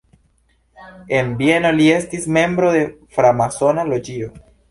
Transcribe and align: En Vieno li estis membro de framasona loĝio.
En 1.17 1.27
Vieno 1.41 1.73
li 1.75 1.85
estis 1.97 2.25
membro 2.39 2.73
de 2.77 2.81
framasona 3.19 3.87
loĝio. 3.93 4.35